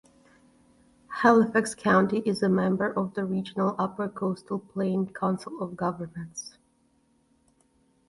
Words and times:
Halifax 1.09 1.75
County 1.75 2.23
is 2.25 2.41
a 2.41 2.49
member 2.49 2.91
of 2.97 3.13
the 3.13 3.23
regional 3.23 3.75
Upper 3.77 4.09
Coastal 4.09 4.57
Plain 4.57 5.13
Council 5.13 5.61
of 5.61 5.75
Governments. 5.77 6.57